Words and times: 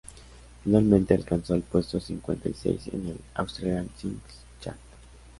Finalmente, 0.63 1.13
alcanzó 1.13 1.53
el 1.53 1.61
puesto 1.61 1.99
cincuenta 1.99 2.49
y 2.49 2.55
seis 2.55 2.87
en 2.87 3.05
el 3.05 3.19
"Australian 3.35 3.87
Singles 3.99 4.43
Chart". 4.59 4.79